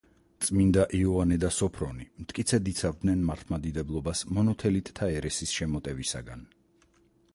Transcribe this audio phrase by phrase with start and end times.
[0.43, 6.43] წმინდა იოანე და სოფრონი მტკიცედ იცავდნენ მართლმადიდებლობას მონოთელიტთა ერესის შემოტევისაგან.